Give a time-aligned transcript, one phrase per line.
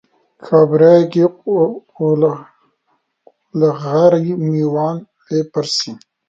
[0.45, 1.25] کابرایەکی
[3.57, 5.97] قوڵەخڕەی میوان، لێی پرسیم: